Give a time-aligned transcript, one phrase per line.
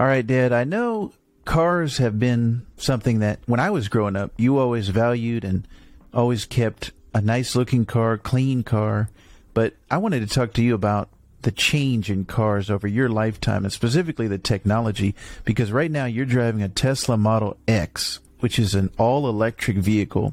[0.00, 0.54] All right, Dad.
[0.54, 1.12] I know
[1.44, 5.68] cars have been something that when I was growing up, you always valued and
[6.14, 9.10] always kept a nice looking car, clean car.
[9.52, 11.10] But I wanted to talk to you about
[11.42, 15.14] the change in cars over your lifetime and specifically the technology
[15.44, 20.32] because right now you're driving a Tesla Model X, which is an all electric vehicle.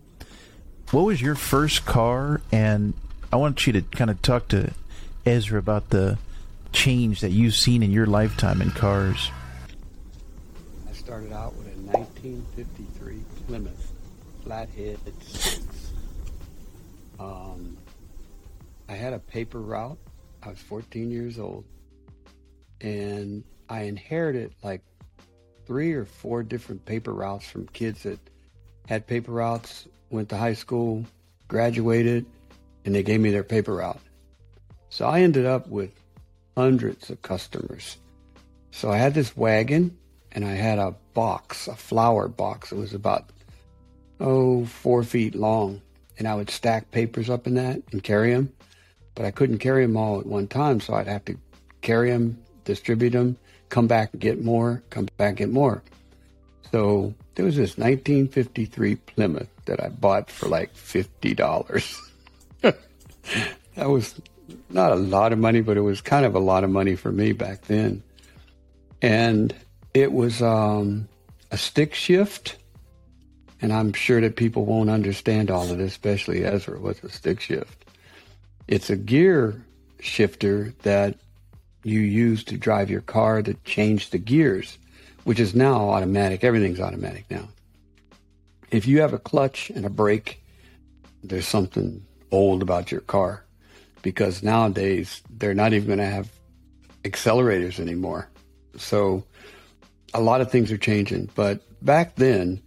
[0.91, 2.39] What was your first car?
[2.53, 2.93] And
[3.33, 4.71] I want you to kind of talk to
[5.25, 6.17] Ezra about the
[6.71, 9.29] change that you've seen in your lifetime in cars.
[11.07, 13.93] Started out with a 1953 Plymouth
[14.43, 14.99] flathead.
[17.17, 17.77] Um,
[18.89, 19.97] I had a paper route
[20.43, 21.63] I was 14 years old,
[22.81, 24.81] and I inherited like
[25.65, 28.19] three or four different paper routes from kids that
[28.89, 31.05] had paper routes, went to high school,
[31.47, 32.25] graduated,
[32.83, 34.01] and they gave me their paper route.
[34.89, 35.91] So I ended up with
[36.57, 37.95] hundreds of customers.
[38.71, 39.97] So I had this wagon
[40.31, 42.71] and I had a box, a flower box.
[42.71, 43.29] It was about,
[44.19, 45.81] oh, four feet long.
[46.19, 48.51] And I would stack papers up in that and carry them
[49.17, 51.35] but I couldn't carry them all at one time, so I'd have to
[51.81, 53.35] carry them, distribute them,
[53.67, 55.81] come back and get more, come back get more.
[56.71, 61.99] So there was this 1953 Plymouth that I bought for like $50.
[62.61, 64.21] that was
[64.69, 67.11] not a lot of money, but it was kind of a lot of money for
[67.11, 68.03] me back then.
[69.01, 69.55] And
[69.93, 71.07] it was um,
[71.51, 72.57] a stick shift.
[73.61, 77.39] And I'm sure that people won't understand all of this, especially Ezra, what's a stick
[77.39, 77.85] shift.
[78.67, 79.65] It's a gear
[79.99, 81.15] shifter that
[81.83, 84.77] you use to drive your car to change the gears,
[85.23, 86.43] which is now automatic.
[86.43, 87.47] Everything's automatic now.
[88.69, 90.43] If you have a clutch and a brake,
[91.23, 93.45] there's something old about your car
[94.01, 96.31] because nowadays they're not even going to have
[97.03, 98.29] accelerators anymore.
[98.75, 99.23] So
[100.17, 101.29] a lot of things are changing.
[101.35, 102.61] But back then,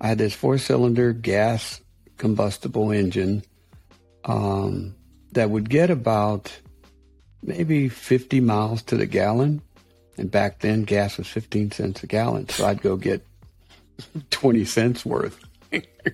[0.00, 1.80] I had this four cylinder gas
[2.16, 3.42] combustible engine.
[4.24, 4.94] Um,
[5.32, 6.56] that would get about
[7.42, 9.60] maybe 50 miles to the gallon.
[10.16, 12.48] And back then, gas was 15 cents a gallon.
[12.48, 13.26] So I'd go get
[14.30, 15.44] 20 cents worth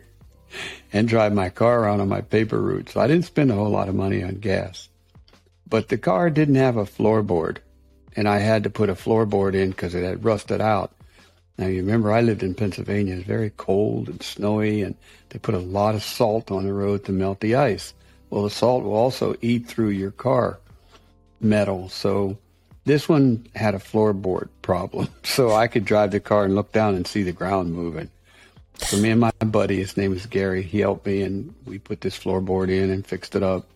[0.93, 2.89] and drive my car around on my paper route.
[2.89, 4.89] So I didn't spend a whole lot of money on gas.
[5.69, 7.59] But the car didn't have a floorboard.
[8.17, 10.93] And I had to put a floorboard in because it had rusted out.
[11.59, 13.17] Now, you remember I lived in Pennsylvania.
[13.17, 14.95] It's very cold and snowy, and
[15.29, 17.93] they put a lot of salt on the road to melt the ice.
[18.31, 20.59] Well, the salt will also eat through your car
[21.41, 21.89] metal.
[21.89, 22.39] So
[22.85, 25.09] this one had a floorboard problem.
[25.23, 28.11] So I could drive the car and look down and see the ground moving.
[28.79, 32.01] So me and my buddy, his name is Gary, he helped me and we put
[32.01, 33.67] this floorboard in and fixed it up.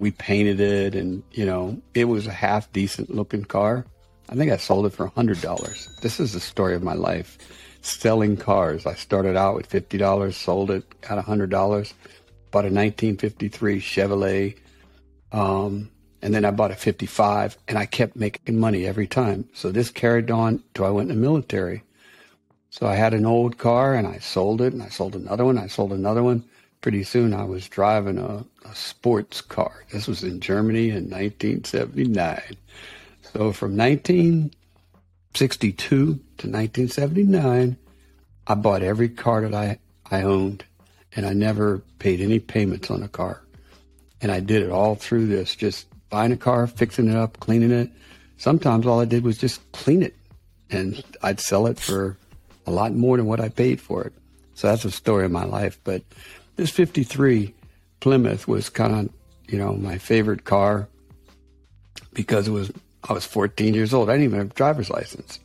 [0.00, 3.84] We painted it and, you know, it was a half decent looking car.
[4.28, 5.88] I think I sold it for a hundred dollars.
[6.02, 7.38] This is the story of my life.
[7.82, 8.86] Selling cars.
[8.86, 11.94] I started out with fifty dollars, sold it, got a hundred dollars
[12.50, 14.56] bought a 1953 Chevrolet,
[15.32, 15.90] um,
[16.22, 19.48] and then I bought a 55, and I kept making money every time.
[19.54, 21.82] So this carried on till I went in the military.
[22.70, 25.58] So I had an old car, and I sold it, and I sold another one.
[25.58, 26.44] I sold another one.
[26.80, 29.84] Pretty soon, I was driving a, a sports car.
[29.92, 32.56] This was in Germany in 1979.
[33.22, 37.76] So from 1962 to 1979,
[38.46, 39.78] I bought every car that I,
[40.10, 40.64] I owned
[41.14, 43.42] and I never paid any payments on a car.
[44.22, 47.72] And I did it all through this, just buying a car, fixing it up, cleaning
[47.72, 47.90] it.
[48.38, 50.14] Sometimes all I did was just clean it
[50.70, 52.16] and I'd sell it for
[52.66, 54.12] a lot more than what I paid for it.
[54.54, 55.78] So that's a story of my life.
[55.84, 56.02] But
[56.60, 57.54] this 53
[58.00, 59.08] Plymouth was kind of,
[59.48, 60.88] you know, my favorite car
[62.12, 62.70] because it was,
[63.08, 64.10] I was 14 years old.
[64.10, 65.40] I didn't even have a driver's license.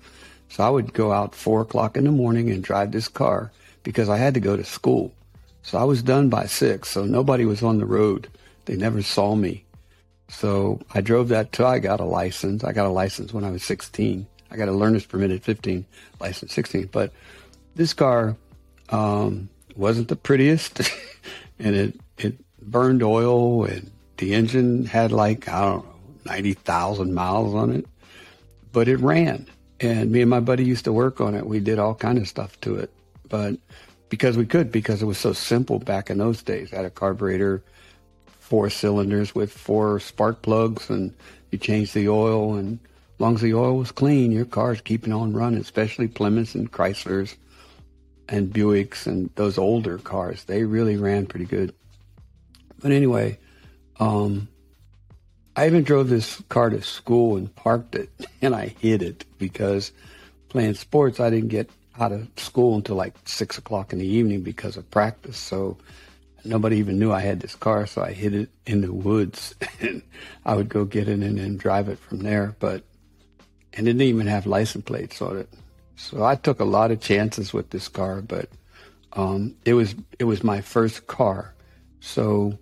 [0.50, 3.50] So I would go out four o'clock in the morning and drive this car
[3.84, 5.14] because I had to go to school.
[5.62, 8.28] So I was done by six, so nobody was on the road.
[8.66, 9.64] They never saw me.
[10.28, 12.66] So I drove that till I got a license.
[12.66, 14.28] I got a license when I was 16.
[14.52, 15.86] I got a learner's permit at 15,
[16.20, 16.90] license 16.
[16.92, 17.14] But
[17.74, 18.36] this car
[18.90, 20.82] um, wasn't the prettiest,
[21.60, 25.96] and it it burned oil, and the engine had like I don't know
[26.26, 27.86] 90,000 miles on it,
[28.72, 29.48] but it ran.
[29.80, 31.46] And me and my buddy used to work on it.
[31.46, 32.92] We did all kind of stuff to it,
[33.30, 33.58] but
[34.10, 36.72] because we could, because it was so simple back in those days.
[36.72, 37.62] I had a carburetor,
[38.26, 41.14] four cylinders with four spark plugs, and
[41.52, 42.80] you change the oil, and
[43.16, 46.72] as long as the oil was clean, your car's keeping on running, especially Plymouths and
[46.72, 47.36] Chryslers
[48.28, 50.44] and Buicks and those older cars.
[50.46, 51.74] They really ran pretty good.
[52.82, 53.38] But anyway,
[54.00, 54.48] um,
[55.56, 58.10] I even drove this car to school and parked it,
[58.42, 59.92] and I hid it because
[60.50, 61.70] playing sports, I didn't get
[62.00, 65.38] out of school until like six o'clock in the evening because of practice.
[65.38, 65.78] So
[66.44, 67.88] nobody even knew I had this car.
[67.88, 70.02] So I hid it in the woods and
[70.46, 72.56] I would go get it and then drive it from there.
[72.60, 72.84] But,
[73.74, 75.50] and it didn't even have license plates on it.
[75.96, 78.50] So I took a lot of chances with this car, but
[79.14, 81.54] um, it was it was my first car,
[82.00, 82.58] so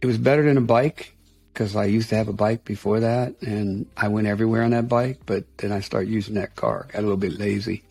[0.00, 1.14] it was better than a bike
[1.52, 4.88] because I used to have a bike before that, and I went everywhere on that
[4.88, 5.20] bike.
[5.26, 6.86] But then I started using that car.
[6.92, 7.82] Got a little bit lazy,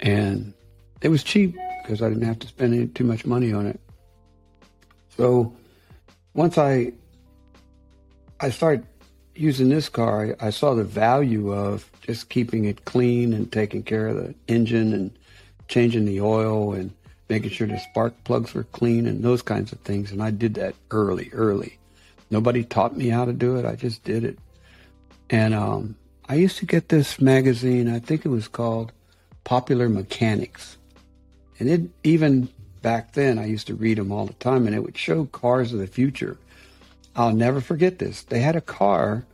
[0.00, 0.54] and
[1.02, 3.80] it was cheap because I didn't have to spend any, too much money on it.
[5.16, 5.54] So
[6.32, 6.92] once I
[8.40, 8.86] I started
[9.36, 13.82] using this car, I, I saw the value of just keeping it clean and taking
[13.82, 15.10] care of the engine and
[15.68, 16.92] changing the oil and
[17.28, 20.12] making sure the spark plugs were clean and those kinds of things.
[20.12, 21.78] And I did that early, early.
[22.30, 23.64] Nobody taught me how to do it.
[23.64, 24.38] I just did it.
[25.30, 25.96] And um,
[26.28, 28.92] I used to get this magazine, I think it was called
[29.44, 30.76] Popular Mechanics.
[31.58, 32.48] And it even
[32.82, 35.72] back then, I used to read them all the time, and it would show cars
[35.72, 36.36] of the future.
[37.16, 38.22] I'll never forget this.
[38.22, 39.24] They had a car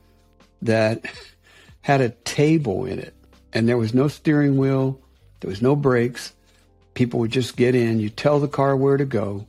[0.62, 1.04] that
[1.80, 3.14] had a table in it,
[3.52, 5.00] and there was no steering wheel,
[5.40, 6.32] there was no brakes.
[6.94, 9.46] People would just get in, you tell the car where to go,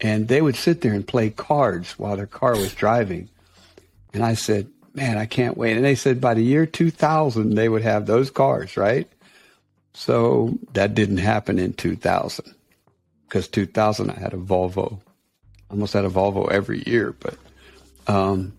[0.00, 3.28] and they would sit there and play cards while their car was driving.
[4.14, 5.76] And I said, man, I can't wait.
[5.76, 9.08] And they said by the year 2000, they would have those cars, right?
[9.94, 12.54] So that didn't happen in 2000
[13.26, 15.00] because 2000 I had a Volvo.
[15.70, 17.36] Almost had a Volvo every year, but
[18.06, 18.52] um,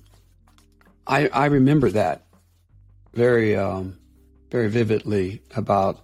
[1.06, 2.26] I, I remember that
[3.14, 3.98] very, um,
[4.50, 6.00] very vividly about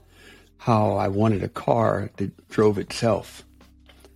[0.57, 3.43] how I wanted a car that drove itself.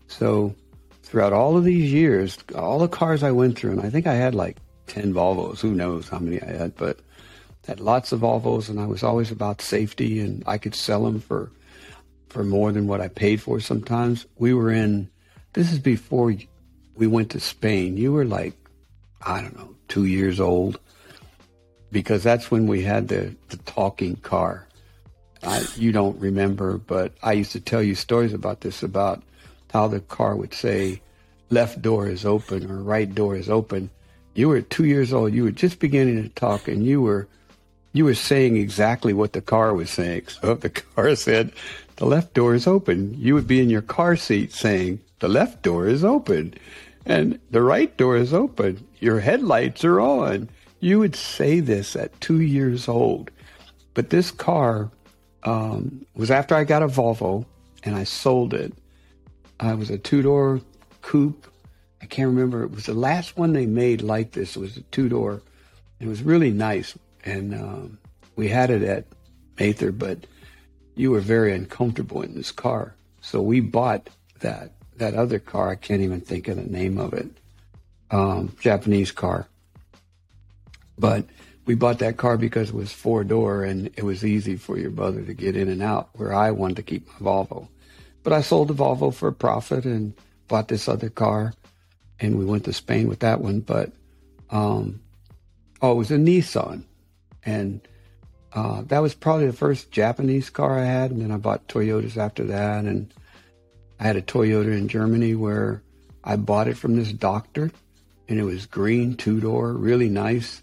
[0.07, 0.55] So
[1.03, 4.15] throughout all of these years, all the cars I went through, and I think I
[4.15, 6.99] had like 10 Volvos, who knows how many I had, but
[7.65, 11.21] had lots of Volvos and I was always about safety and I could sell them
[11.21, 11.49] for,
[12.27, 14.25] for more than what I paid for sometimes.
[14.37, 15.09] We were in,
[15.53, 16.33] this is before
[16.95, 17.95] we went to Spain.
[17.95, 18.53] You were like,
[19.25, 20.79] I don't know, two years old
[21.91, 24.67] because that's when we had the, the talking car.
[25.43, 29.21] I, you don't remember, but I used to tell you stories about this about
[29.71, 31.01] how the car would say,
[31.49, 33.89] left door is open or right door is open.
[34.33, 35.33] You were two years old.
[35.33, 37.27] You were just beginning to talk, and you were
[37.95, 40.23] you were saying exactly what the car was saying.
[40.41, 41.51] So if the car said
[41.97, 45.61] the left door is open, you would be in your car seat saying the left
[45.61, 46.55] door is open,
[47.05, 48.85] and the right door is open.
[48.99, 50.49] Your headlights are on.
[50.79, 53.31] You would say this at two years old,
[53.93, 54.89] but this car
[55.43, 57.45] um, was after I got a Volvo
[57.83, 58.73] and I sold it.
[59.59, 60.61] I was a two door
[61.01, 61.47] coupe.
[62.01, 62.63] I can't remember.
[62.63, 64.55] It was the last one they made like this.
[64.55, 65.41] It was a two door.
[65.99, 66.97] It was really nice.
[67.23, 67.97] And um,
[68.35, 69.05] we had it at
[69.59, 70.25] Mather, but
[70.95, 72.95] you were very uncomfortable in this car.
[73.21, 74.09] So we bought
[74.41, 75.69] that that other car.
[75.69, 77.27] I can't even think of the name of it.
[78.11, 79.47] Um, Japanese car.
[80.97, 81.25] But
[81.65, 84.91] we bought that car because it was four door and it was easy for your
[84.91, 87.67] brother to get in and out where I wanted to keep my Volvo.
[88.21, 90.13] But I sold the Volvo for a profit and
[90.47, 91.53] bought this other car
[92.19, 93.61] and we went to Spain with that one.
[93.61, 93.91] But,
[94.49, 95.01] um,
[95.81, 96.83] oh, it was a Nissan.
[97.45, 97.81] And,
[98.53, 101.11] uh, that was probably the first Japanese car I had.
[101.11, 102.85] And then I bought Toyotas after that.
[102.85, 103.13] And
[104.03, 105.81] I had a Toyota in Germany where
[106.23, 107.71] I bought it from this doctor
[108.29, 110.61] and it was green, two door, really nice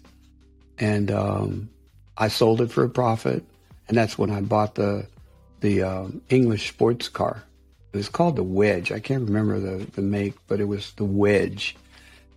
[0.81, 1.69] and um,
[2.17, 3.45] I sold it for a profit,
[3.87, 5.07] and that's when I bought the
[5.61, 7.43] the um, English sports car.
[7.93, 8.91] It was called the Wedge.
[8.91, 11.77] I can't remember the the make, but it was the Wedge,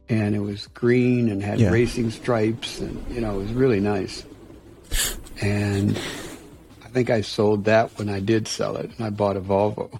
[0.09, 1.71] and it was green and had yeah.
[1.71, 4.25] racing stripes, and you know it was really nice.
[5.41, 5.99] And
[6.85, 9.99] I think I sold that when I did sell it, and I bought a Volvo.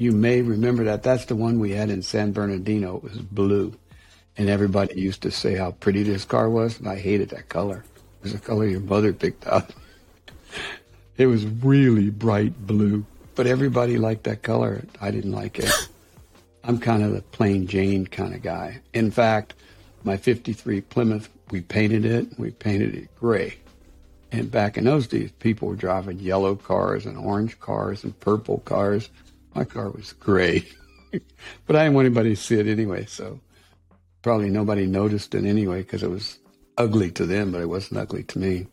[0.00, 1.02] You may remember that.
[1.02, 2.96] That's the one we had in San Bernardino.
[2.96, 3.74] It was blue.
[4.38, 7.84] And everybody used to say how pretty this car was, and I hated that color.
[7.84, 9.74] It was the color your mother picked out.
[11.18, 13.04] it was really bright blue,
[13.34, 14.82] but everybody liked that color.
[15.02, 15.70] I didn't like it.
[16.64, 18.80] I'm kind of the plain Jane kind of guy.
[18.94, 19.52] In fact,
[20.02, 23.58] my 53 Plymouth, we painted it, we painted it gray.
[24.32, 28.60] And back in those days, people were driving yellow cars and orange cars and purple
[28.60, 29.10] cars.
[29.54, 30.66] My car was gray.
[31.66, 33.40] but I didn't want anybody to see it anyway, so
[34.22, 36.38] probably nobody noticed it anyway because it was
[36.76, 38.66] ugly to them, but it wasn't ugly to me.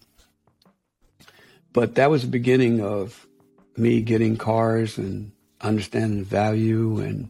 [1.74, 3.28] But that was the beginning of
[3.76, 5.32] me getting cars and
[5.62, 7.30] understanding value and,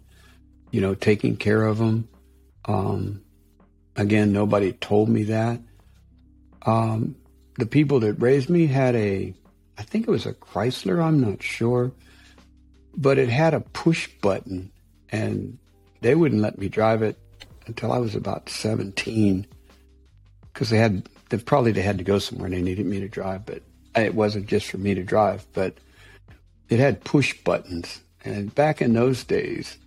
[0.71, 2.07] you know, taking care of them.
[2.65, 3.21] Um,
[3.95, 5.59] again, nobody told me that.
[6.65, 7.15] Um,
[7.57, 9.33] the people that raised me had a
[9.77, 11.91] I think it was a Chrysler, I'm not sure,
[12.97, 14.71] but it had a push button
[15.11, 15.57] and
[16.01, 17.17] they wouldn't let me drive it
[17.67, 19.45] until I was about 17
[20.51, 23.07] because they had, they probably they had to go somewhere and they needed me to
[23.07, 23.61] drive, but
[23.95, 25.77] it wasn't just for me to drive, but
[26.69, 28.01] it had push buttons.
[28.25, 29.77] And back in those days,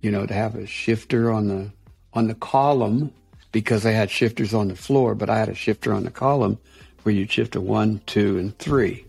[0.00, 1.70] you know, to have a shifter on the,
[2.14, 3.12] on the column
[3.52, 6.58] because they had shifters on the floor, but I had a shifter on the column
[7.02, 9.04] where you'd shift a one, two, and three.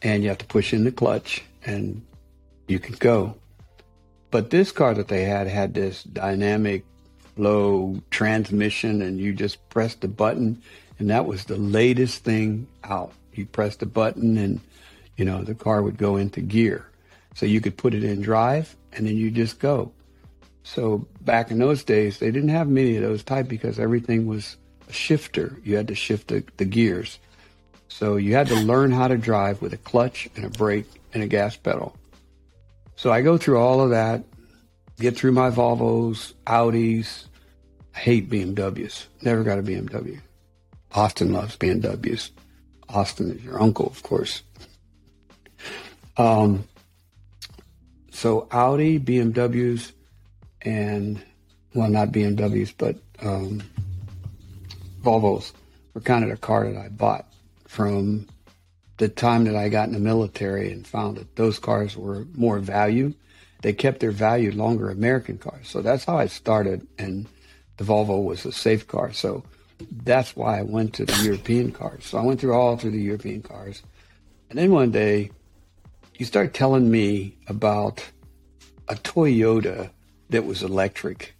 [0.00, 2.04] And you have to push in the clutch and
[2.68, 3.36] you can go.
[4.30, 6.84] But this car that they had had this dynamic
[7.36, 10.62] flow transmission and you just pressed the button
[10.98, 13.12] and that was the latest thing out.
[13.34, 14.60] You pressed the button and
[15.16, 16.88] you know the car would go into gear.
[17.34, 19.92] So you could put it in drive and then you just go.
[20.64, 24.56] So back in those days, they didn't have many of those type because everything was
[24.88, 25.58] a shifter.
[25.64, 27.18] You had to shift the, the gears.
[27.88, 31.22] So you had to learn how to drive with a clutch and a brake and
[31.22, 31.96] a gas pedal.
[33.02, 34.22] So I go through all of that,
[35.00, 37.24] get through my Volvos, Audis.
[37.96, 39.06] I hate BMWs.
[39.22, 40.20] Never got a BMW.
[40.92, 42.30] Austin loves BMWs.
[42.88, 44.44] Austin is your uncle, of course.
[46.16, 46.62] Um,
[48.12, 49.90] so Audi, BMWs,
[50.60, 51.20] and
[51.74, 53.64] well, not BMWs, but um,
[55.02, 55.50] Volvos
[55.92, 57.26] were kind of the car that I bought
[57.66, 58.28] from
[58.98, 62.58] the time that I got in the military and found that those cars were more
[62.58, 63.14] value.
[63.62, 65.68] They kept their value longer, American cars.
[65.68, 67.26] So that's how I started, and
[67.76, 69.12] the Volvo was a safe car.
[69.12, 69.44] So
[70.04, 72.06] that's why I went to the European cars.
[72.06, 73.82] So I went through all through the European cars.
[74.50, 75.30] And then one day,
[76.18, 78.04] you start telling me about
[78.88, 79.90] a Toyota
[80.30, 81.34] that was electric.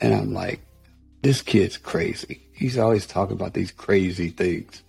[0.00, 0.60] And I'm like,
[1.22, 2.42] this kid's crazy.
[2.52, 4.82] He's always talking about these crazy things.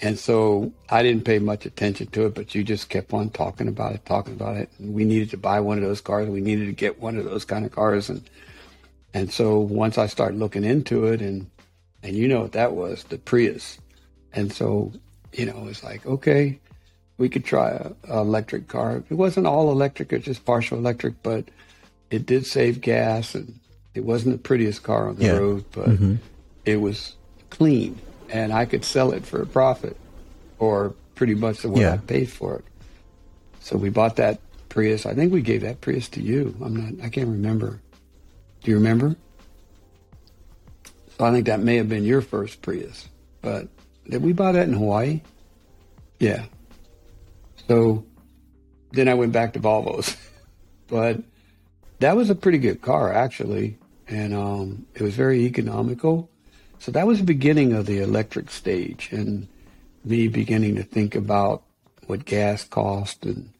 [0.00, 3.66] And so I didn't pay much attention to it, but you just kept on talking
[3.66, 4.70] about it, talking about it.
[4.78, 6.28] And we needed to buy one of those cars.
[6.28, 8.10] We needed to get one of those kind of cars.
[8.10, 8.28] And
[9.14, 11.50] and so once I started looking into it, and
[12.02, 13.78] and you know what that was, the Prius.
[14.34, 14.92] And so
[15.32, 16.58] you know it's like okay,
[17.16, 19.02] we could try a, a electric car.
[19.08, 21.46] It wasn't all electric; it was just partial electric, but
[22.10, 23.58] it did save gas, and
[23.94, 25.32] it wasn't the prettiest car on the yeah.
[25.32, 26.16] road, but mm-hmm.
[26.66, 27.16] it was
[27.48, 27.98] clean,
[28.30, 29.96] and I could sell it for a profit,
[30.58, 31.94] or pretty much the what yeah.
[31.94, 32.64] I paid for it.
[33.60, 35.06] So we bought that Prius.
[35.06, 36.54] I think we gave that Prius to you.
[36.62, 37.04] I'm not.
[37.04, 37.80] I can't remember.
[38.62, 39.16] Do you remember?
[41.18, 43.08] So I think that may have been your first Prius.
[43.40, 43.68] But
[44.08, 45.22] did we buy that in Hawaii?
[46.18, 46.44] Yeah.
[47.68, 48.04] So
[48.92, 50.16] then I went back to Volvos.
[50.88, 51.22] but
[52.00, 53.78] that was a pretty good car, actually.
[54.08, 56.30] And um, it was very economical.
[56.78, 59.48] So that was the beginning of the electric stage and
[60.04, 61.62] me beginning to think about
[62.06, 63.50] what gas cost and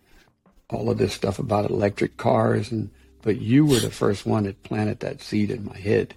[0.71, 2.71] all of this stuff about electric cars.
[2.71, 2.91] And
[3.23, 6.15] but you were the first one that planted that seed in my head.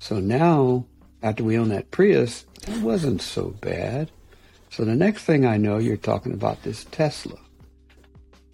[0.00, 0.86] So now,
[1.22, 4.10] after we own that Prius, it wasn't so bad.
[4.70, 7.38] So the next thing I know, you're talking about this Tesla.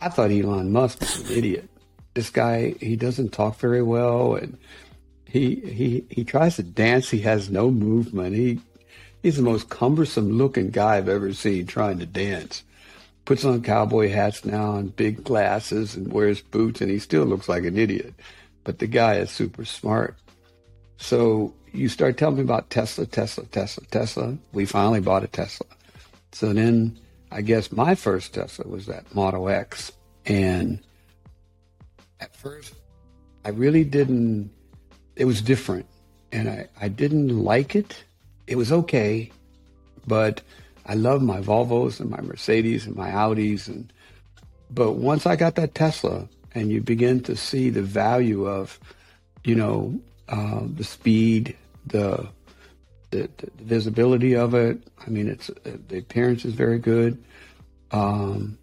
[0.01, 1.69] I thought Elon Musk was an idiot.
[2.15, 4.59] This guy, he doesn't talk very well, and
[5.37, 7.11] he he he tries to dance.
[7.11, 8.35] He has no movement.
[8.35, 8.61] He
[9.23, 12.63] he's the most cumbersome looking guy I've ever seen trying to dance.
[13.25, 17.49] Puts on cowboy hats now and big glasses and wears boots, and he still looks
[17.49, 18.15] like an idiot.
[18.65, 20.17] But the guy is super smart.
[20.97, 24.39] So you start telling me about Tesla, Tesla, Tesla, Tesla.
[24.53, 25.67] We finally bought a Tesla.
[26.33, 26.99] So then
[27.31, 29.93] I guess my first Tesla was that Model X.
[30.25, 30.81] And
[32.21, 32.75] at first,
[33.45, 34.51] I really didn't,
[35.17, 35.87] it was different.
[36.33, 38.05] And I, I didn't like it.
[38.47, 39.33] It was okay.
[40.07, 40.43] But
[40.85, 43.67] I love my Volvos and my Mercedes and my Audis.
[43.67, 43.93] And,
[44.71, 48.79] but once I got that Tesla and you begin to see the value of,
[49.45, 51.57] you know, uh, the speed,
[51.87, 52.29] the,
[53.11, 54.79] the, the visibility of it.
[55.05, 55.51] I mean, it's
[55.89, 57.23] the appearance is very good.
[57.93, 58.59] Um,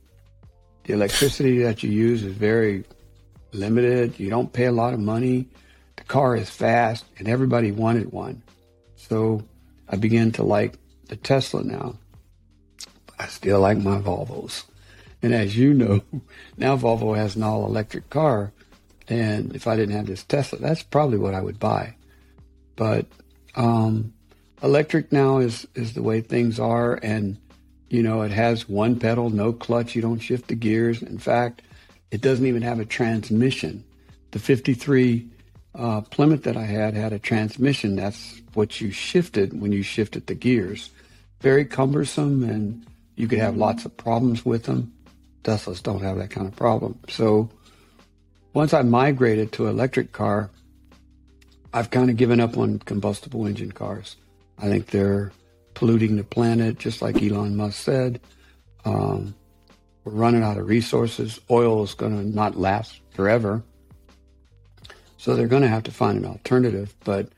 [0.84, 2.84] the electricity that you use is very
[3.54, 4.20] limited.
[4.20, 5.48] You don't pay a lot of money.
[6.04, 8.44] The car is fast, and everybody wanted one.
[8.98, 9.42] So
[9.88, 10.76] I began to like
[11.08, 11.96] the Tesla now.
[13.18, 14.66] I still like my Volvos.
[15.22, 16.02] And as you know,
[16.58, 18.52] now Volvo has an all electric car.
[19.08, 21.96] And if I didn't have this Tesla, that's probably what I would buy.
[22.76, 23.06] But
[23.56, 24.14] um,
[24.62, 26.96] electric now is, is the way things are.
[27.02, 27.38] And,
[27.88, 29.96] you know, it has one pedal, no clutch.
[29.96, 31.02] You don't shift the gears.
[31.02, 31.62] In fact,
[32.12, 33.86] it doesn't even have a transmission.
[34.32, 35.30] The 53
[35.76, 37.96] uh, Plymouth that I had had a transmission.
[37.96, 40.90] That's what you shifted when you shifted the gears.
[41.42, 44.92] Very cumbersome and You could have lots of problems with them.
[45.44, 46.98] Teslas don't have that kind of problem.
[47.10, 47.50] So
[48.54, 50.50] once I migrated to electric car,
[51.74, 54.16] I've kind of given up on combustible engine cars.
[54.58, 55.32] I think they're
[55.74, 58.22] polluting the planet, just like Elon Musk said.
[58.86, 59.36] Um,
[60.04, 61.40] we're running out of resources.
[61.50, 63.64] Oil is going to not last forever.
[65.24, 67.30] So they're going to have to find an alternative, but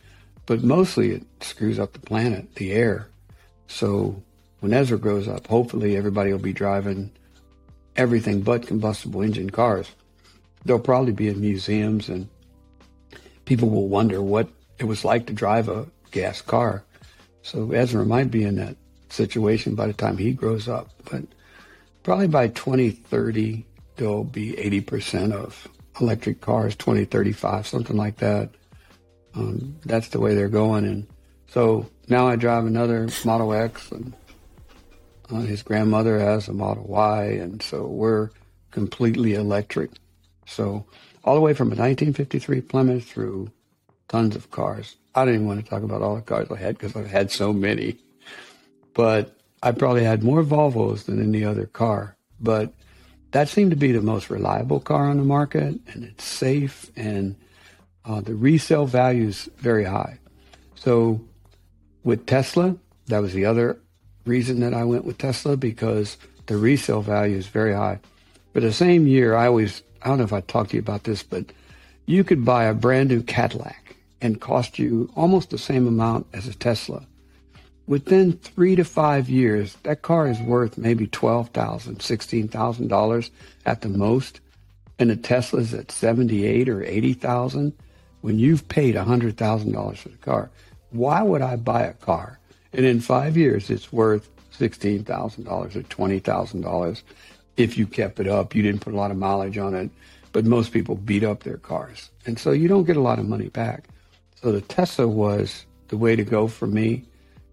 [0.47, 3.09] but mostly it screws up the planet, the air.
[3.67, 4.23] So
[4.59, 7.11] when Ezra grows up, hopefully everybody will be driving
[7.95, 9.91] everything but combustible engine cars.
[10.65, 12.27] They'll probably be in museums and
[13.45, 14.49] people will wonder what
[14.79, 16.83] it was like to drive a gas car.
[17.43, 18.77] So Ezra might be in that
[19.09, 20.89] situation by the time he grows up.
[21.11, 21.25] But
[22.01, 23.63] probably by 2030,
[23.97, 25.67] there'll be 80% of
[25.99, 28.49] electric cars, 2035, something like that.
[29.33, 30.85] Um, that's the way they're going.
[30.85, 31.07] And
[31.47, 34.13] so now I drive another Model X, and
[35.29, 38.29] uh, his grandmother has a Model Y, and so we're
[38.71, 39.91] completely electric.
[40.45, 40.85] So
[41.23, 43.51] all the way from a 1953 Plymouth through
[44.07, 44.95] tons of cars.
[45.15, 47.53] I even want to talk about all the cars I had because I've had so
[47.53, 47.97] many.
[48.93, 52.15] But I probably had more Volvos than any other car.
[52.39, 52.73] But
[53.35, 57.35] that seemed to be the most reliable car on the market, and it's safe, and
[58.05, 60.17] uh, the resale value is very high.
[60.75, 61.19] So
[62.05, 62.77] with Tesla,
[63.07, 63.77] that was the other
[64.25, 66.15] reason that I went with Tesla because
[66.45, 67.99] the resale value is very high.
[68.53, 71.03] But the same year, I always, I don't know if I talked to you about
[71.03, 71.47] this, but
[72.05, 76.47] you could buy a brand new Cadillac and cost you almost the same amount as
[76.47, 77.05] a Tesla.
[77.87, 83.29] Within three to five years, that car is worth maybe $12,000, $16,000
[83.65, 84.39] at the most.
[84.97, 87.73] And the Tesla's at 78 or 80,000
[88.21, 90.49] when you've paid $100,000 for the car.
[90.89, 92.39] Why would I buy a car
[92.73, 95.05] and in five years it's worth $16,000
[95.47, 97.01] or $20,000
[97.57, 98.55] if you kept it up?
[98.55, 99.91] You didn't put a lot of mileage on it,
[100.31, 102.09] but most people beat up their cars.
[102.25, 103.89] And so you don't get a lot of money back.
[104.41, 107.05] So the Tesla was the way to go for me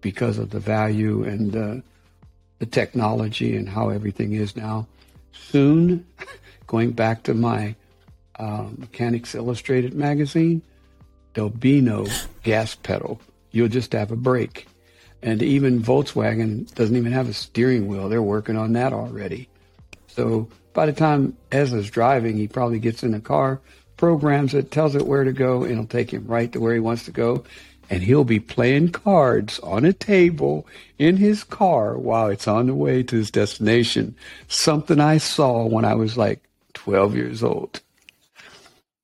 [0.03, 1.75] because of the value and uh,
[2.59, 4.85] the technology and how everything is now.
[5.31, 6.05] Soon,
[6.67, 7.75] going back to my
[8.37, 10.61] uh, Mechanics Illustrated magazine,
[11.33, 12.05] there'll be no
[12.43, 13.19] gas pedal.
[13.51, 14.67] You'll just have a brake.
[15.23, 18.09] And even Volkswagen doesn't even have a steering wheel.
[18.09, 19.47] They're working on that already.
[20.07, 23.61] So by the time Ezra's driving, he probably gets in the car,
[23.95, 26.79] programs it, tells it where to go, and it'll take him right to where he
[26.79, 27.45] wants to go.
[27.93, 30.65] And he'll be playing cards on a table
[30.97, 34.15] in his car while it's on the way to his destination.
[34.47, 36.41] Something I saw when I was like
[36.73, 37.81] 12 years old.